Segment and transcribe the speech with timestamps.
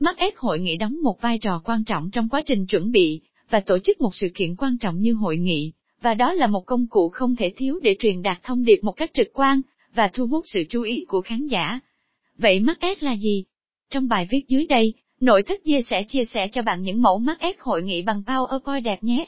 [0.00, 3.20] Mắt ép hội nghị đóng một vai trò quan trọng trong quá trình chuẩn bị
[3.50, 5.72] và tổ chức một sự kiện quan trọng như hội nghị,
[6.02, 8.92] và đó là một công cụ không thể thiếu để truyền đạt thông điệp một
[8.92, 9.60] cách trực quan
[9.94, 11.80] và thu hút sự chú ý của khán giả.
[12.38, 13.44] Vậy mắt ép là gì?
[13.90, 17.18] Trong bài viết dưới đây, nội thất dê sẽ chia sẻ cho bạn những mẫu
[17.18, 19.26] mắt ép hội nghị bằng PowerPoint đẹp nhé.